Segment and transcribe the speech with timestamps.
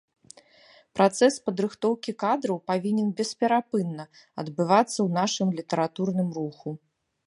[0.99, 4.03] Працэс падрыхтоўкі кадраў павінен бесперапынна
[4.41, 6.69] адбывацца ў нашым літаратурным руху.